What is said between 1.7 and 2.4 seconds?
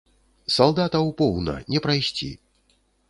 не прайсці.